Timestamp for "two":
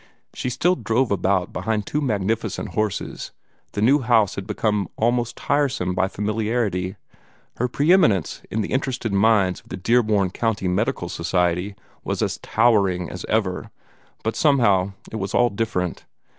1.85-2.01